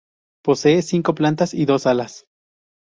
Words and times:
Posee 0.43 0.81
cinco 0.81 1.13
plantas 1.13 1.53
y 1.53 1.65
dos 1.65 1.85
alas. 1.85 2.25